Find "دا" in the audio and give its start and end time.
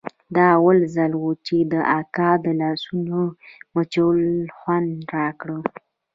0.35-0.45